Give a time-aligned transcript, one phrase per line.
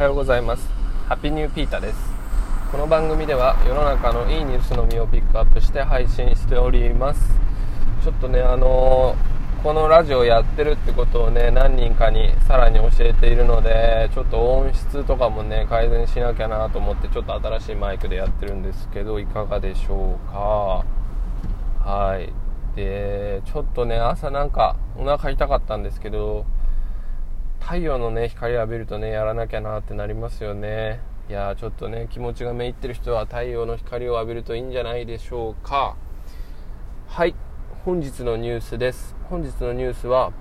[0.00, 0.66] はようございます。
[1.08, 1.98] ハッピーニューピータです。
[2.72, 7.20] この番組では世の中のいいニュースのみをピックアップして配信しております。
[8.02, 20.82] ちょっとねあのー、このラジオやってるってことをね何人かにさらに教えているのでちょっと音質とかもね改善しなきゃなと思ってちょっと新しいマイクでやってるんですけどいかがでしょうか。
[21.84, 22.32] はい。
[22.74, 26.46] でちょっとね朝なんかお腹痛かったんですけど
[27.60, 31.00] 太陽のね光浴びるとねやらなきゃなってなりますよね。
[31.28, 35.96] いやちょっとね気持ちがめいってる人は太陽の光を浴びるといいんじゃないでしょうか。
[37.06, 37.34] はい
[37.84, 39.14] 本日のニュースです。
[39.28, 40.32] 本日のニュースは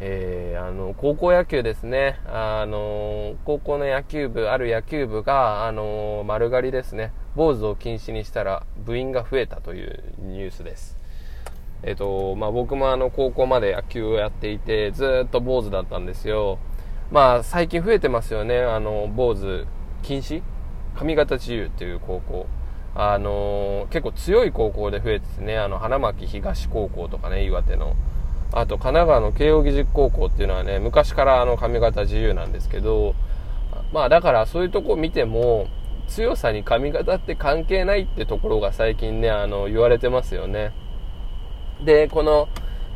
[0.00, 2.20] えー、あの高校野球ですね。
[2.26, 7.12] あの高校の野球部ある野球部があの丸刈りですね。
[7.34, 10.96] 坊主を禁止にしたら部員が増えたというニュースです。
[11.82, 16.58] えっ、とまあ、僕もあの高校まで野球をやっていてずっと坊主だったんですよ。
[17.10, 18.60] まあ最近増えてますよね。
[18.60, 19.66] あの坊主
[20.02, 20.42] 禁止？
[20.96, 22.46] 髪型自由っていう高校。
[22.94, 25.58] あの結構強い高校で増えててね。
[25.58, 27.94] あの花巻東高校とかね岩手の。
[28.50, 33.14] あと神奈川の慶應義塾高校っていうのはね昔からあの髪型自由なんですけど
[33.92, 35.66] まあだからそういうとこ見ても
[36.08, 40.72] 強さに髪型って関係ないってところが最近ねあの言われてますよね。
[41.84, 42.48] で、この、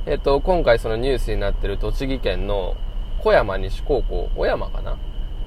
[0.07, 2.77] えっと、今回そのニュースになってる栃木県の
[3.21, 4.99] 小山西高校、小山かな？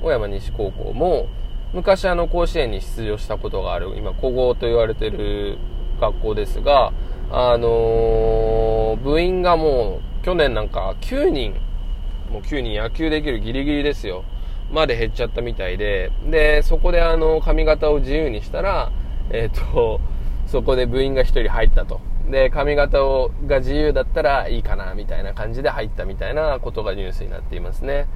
[0.01, 1.27] 小山西高校も、
[1.73, 5.57] 昔あの甲子園に出場したことがある、今古豪と言われてる
[5.99, 6.93] 学校ですが、
[7.31, 11.53] あのー、部員がもう去年なんか9人、
[12.31, 14.23] もう9人野球できるギリギリですよ。
[14.71, 18.91] まで減っちゃったみたいで、で、そこであの髪型を自由にしたら、
[19.29, 19.99] えっ、と、
[20.47, 21.99] そこで部員が1人入ったと。
[22.29, 28.07] で、髪型をが自由だったらいいかな、みたいな感じで入ったみたいなことがニュースになっていますね。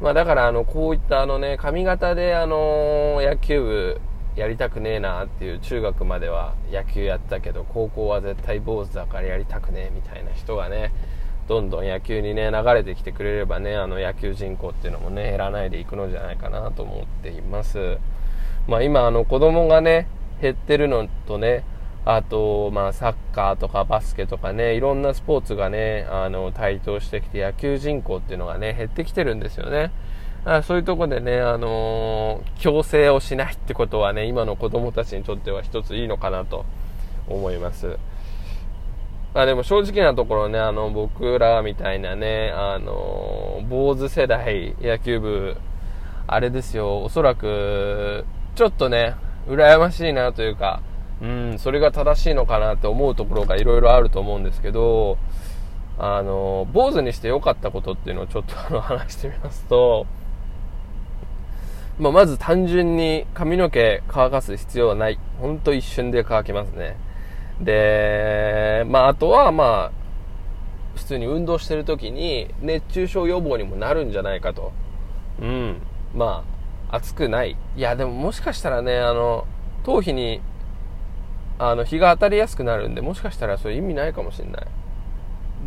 [0.00, 4.00] まあだから、あの、こういったあのね、髪型であの野球部
[4.34, 10.92] やりたくねえなっていう中学までは野球やったけど、高校は絶対坊主だからやりたくねえみたいな人がね、
[11.48, 17.98] どんどん野球にね、流れてきてくれればね、あの野球人口っていうのもね、減らないでいくのじゃないかなと思っています。
[18.66, 20.08] まあ今、あの子供がね、
[20.40, 21.64] 減ってるのとね、
[22.04, 29.92] あと、まあ、サッカーとかバスケとかね、いろんなスポーツがね、あの、台頭してきて、野球人口っていうのがね、減ってきてるんですよね。
[30.44, 36.64] あそういうとこでね、あのー、強制をしないってことはね、今の子供たちにとっては一ついいのかなと
[37.28, 37.96] 思います。
[39.34, 45.56] まあでも正直なところね、あの、僕らみたいなね、あの、坊主世代野球部、
[46.26, 48.24] あれですよ、おそらく、
[48.56, 49.14] ちょっとね、
[49.46, 50.82] 羨ましいなというか、
[51.22, 55.18] うん、それが正しいのかなって思うところがいろいろあると思うんですけど、
[55.98, 60.06] あの、坊主にして良かったことっていうのをちょっとあの話してみますと、
[61.98, 65.18] まあ、まず単純に髪の毛乾かす必要はない。
[65.40, 66.96] ほんと一瞬で乾きますね。
[67.60, 70.02] で、まあ、あとはまあ、
[70.96, 74.72] 普通に運動してる時に熱中症予防にもなるんじゃないかと。
[75.40, 75.76] うん。
[76.14, 76.42] ま
[76.90, 77.56] あ、暑くない。
[77.76, 79.46] いや、でももしかしたらね、あの、
[79.84, 80.40] 頭皮に
[81.64, 84.66] あの日が当たりやすくなるんでもしかしたらそれ意味ないかもしれない。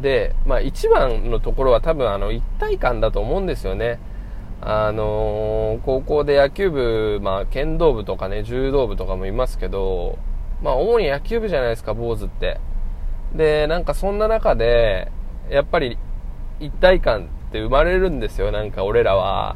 [0.01, 3.97] で、まあ、一番のところは多分あの一体感だと思うんですよね。
[4.59, 10.17] あのー、高校で野球部、まあ、剣道部とかね柔道部とかもいますけど、
[10.61, 12.59] まあ、主に野球部じゃないですか坊主って。
[13.33, 15.13] でなんかそんな中で
[15.49, 15.97] やっぱり
[16.59, 19.55] 一体感って生まれるんですよなんか俺らは。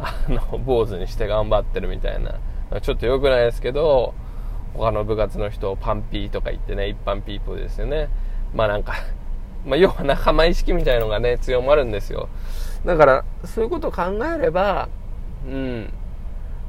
[0.00, 2.80] あの坊主にして頑張ってるみたいな。
[2.80, 4.14] ちょっと良くないですけど
[4.74, 8.08] 他の部活の人をパンピーとか言ってね、一般ピープルですよね。
[8.54, 8.94] まあなんか
[9.64, 12.28] まあ要は仲間意識みたいのがね、強まるんですよ。
[12.84, 14.02] だから、そういうことを考
[14.36, 14.88] えれば、
[15.46, 15.92] うん、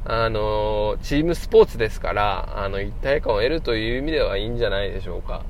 [0.05, 5.43] あの、チームスポーツですから、あの、一体感を得るという意味ではいいんじゃないでしょうか。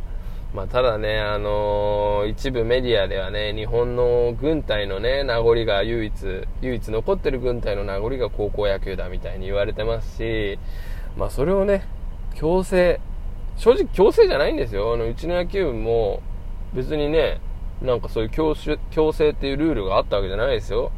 [0.56, 6.14] まあ、ただね、あの一部メディアではね、日本の軍隊のね、名残が唯一、
[6.62, 10.58] 唯一残ってる軍隊の名残が高校野球だみたいに言われてますし、
[11.18, 11.84] まあ、それをね、
[12.35, 12.99] 強制、
[13.58, 14.93] 正直強制じゃないんですよ。
[14.93, 16.22] あの、うちの野球部も、
[16.73, 17.40] 別にね、
[17.82, 18.55] なんかそういう強
[18.91, 20.91] 強制っていうルールがあったわけじゃないですよ。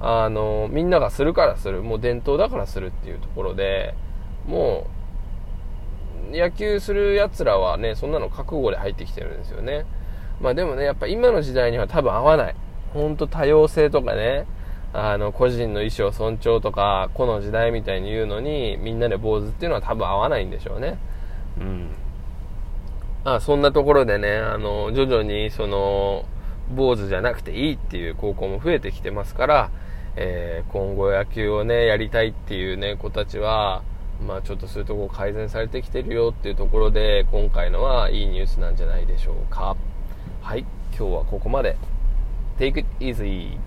[0.00, 1.82] あの、みんながするからする。
[1.82, 3.94] もう伝統だからするっていうところで、
[4.46, 4.86] も
[6.32, 9.86] う、野球する奴らはね、そんなの覚悟で入ってきてるんですよね。
[10.40, 12.56] まあでもね、やっぱ今の時代には多分合わない。
[12.92, 14.46] ほんと多様性とかね、
[14.94, 20.98] あの、個人の意思を尊重とか、この時代みたいに言うのに、みんなで坊主っていうのは多分合わないんでしょうね。
[21.58, 21.90] うん。
[23.24, 26.26] あそんなところでね、あの、徐々に、その、
[26.74, 29.70] 坊主じゃなくていいっていう高校も増えてきてますから、
[30.16, 33.82] えー、今後野球をね、やりたいっていうね、子たちは、
[34.26, 39.76] まあちょっとそういうところ改善されてきてるよっていうところで、今回のはいいニュースなんじゃないでしょうか。
[40.42, 40.60] はい、
[40.96, 41.76] 今日はここまで。
[42.58, 43.58] Take it easy.